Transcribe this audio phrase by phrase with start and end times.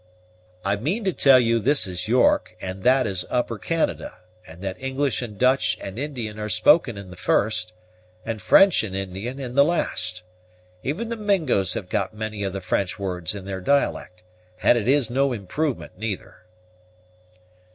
[0.65, 4.81] "I mean to tell you this is York, and that is Upper Canada; and that
[4.81, 7.73] English and Dutch and Indian are spoken in the first,
[8.25, 10.23] and French and Indian in the last.
[10.81, 14.23] Even the Mingos have got many of the French words in their dialect,
[14.63, 16.45] and it is no improvement, neither."